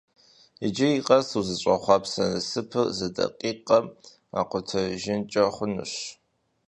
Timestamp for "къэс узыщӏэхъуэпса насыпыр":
1.07-2.85